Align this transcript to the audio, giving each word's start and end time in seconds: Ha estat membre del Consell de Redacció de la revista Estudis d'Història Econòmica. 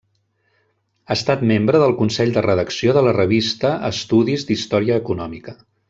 Ha 1.07 1.15
estat 1.19 1.43
membre 1.51 1.81
del 1.83 1.93
Consell 2.01 2.33
de 2.39 2.43
Redacció 2.47 2.97
de 2.99 3.05
la 3.09 3.13
revista 3.21 3.75
Estudis 3.93 4.49
d'Història 4.51 4.99
Econòmica. 5.05 5.57